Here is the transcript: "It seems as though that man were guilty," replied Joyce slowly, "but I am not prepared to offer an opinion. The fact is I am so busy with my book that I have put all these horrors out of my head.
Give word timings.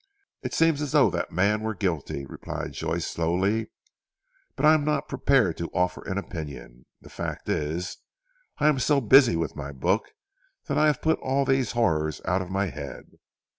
"It 0.41 0.55
seems 0.55 0.81
as 0.81 0.93
though 0.93 1.11
that 1.11 1.31
man 1.31 1.61
were 1.61 1.75
guilty," 1.75 2.25
replied 2.25 2.73
Joyce 2.73 3.05
slowly, 3.05 3.67
"but 4.55 4.65
I 4.65 4.73
am 4.73 4.83
not 4.83 5.07
prepared 5.07 5.57
to 5.57 5.69
offer 5.75 6.01
an 6.07 6.17
opinion. 6.17 6.87
The 7.01 7.11
fact 7.11 7.47
is 7.47 7.97
I 8.57 8.67
am 8.67 8.79
so 8.79 8.99
busy 8.99 9.35
with 9.35 9.55
my 9.55 9.71
book 9.71 10.07
that 10.65 10.75
I 10.79 10.87
have 10.87 11.03
put 11.03 11.19
all 11.19 11.45
these 11.45 11.73
horrors 11.73 12.19
out 12.25 12.41
of 12.41 12.49
my 12.49 12.71
head. 12.71 13.19